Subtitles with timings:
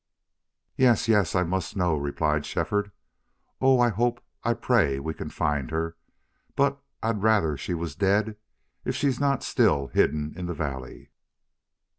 [0.77, 2.91] "Yes, yes I must know," replied Shefford.
[3.61, 5.95] "Oh, I hope, I pray we can find her!
[6.55, 8.35] But I'd rather she was dead
[8.83, 11.11] if she's not still hidden in the valley."